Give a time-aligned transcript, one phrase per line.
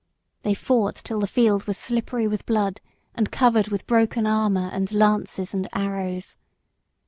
[0.41, 2.81] They fought till the field was slippery with blood,
[3.13, 6.35] and covered with broken armour and lances and arrows.